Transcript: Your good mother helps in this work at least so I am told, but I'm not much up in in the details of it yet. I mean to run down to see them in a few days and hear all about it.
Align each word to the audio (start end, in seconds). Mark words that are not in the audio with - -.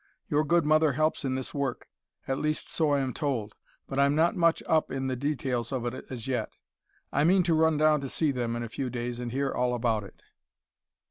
Your 0.31 0.43
good 0.43 0.65
mother 0.65 0.93
helps 0.93 1.23
in 1.23 1.35
this 1.35 1.53
work 1.53 1.87
at 2.27 2.39
least 2.39 2.67
so 2.67 2.91
I 2.93 3.01
am 3.01 3.13
told, 3.13 3.53
but 3.85 3.99
I'm 3.99 4.15
not 4.15 4.35
much 4.35 4.63
up 4.65 4.89
in 4.89 4.97
in 4.97 5.07
the 5.09 5.15
details 5.15 5.71
of 5.71 5.85
it 5.85 6.25
yet. 6.27 6.49
I 7.11 7.23
mean 7.23 7.43
to 7.43 7.53
run 7.53 7.77
down 7.77 8.01
to 8.01 8.09
see 8.09 8.31
them 8.31 8.55
in 8.55 8.63
a 8.63 8.67
few 8.67 8.89
days 8.89 9.19
and 9.19 9.31
hear 9.31 9.51
all 9.53 9.75
about 9.75 10.03
it. 10.03 10.23